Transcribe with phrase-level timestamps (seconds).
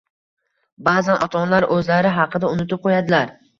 [0.87, 3.37] ba’zan ota-onalar o‘zlari haqida unutib qo‘yadilar.